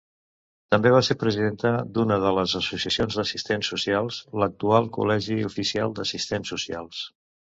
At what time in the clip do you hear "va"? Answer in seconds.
0.93-1.01